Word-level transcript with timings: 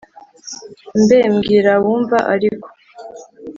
mbe 1.01 1.19
mbwira 1.33 1.69
abumva 1.77 2.17
ariko 2.33 2.67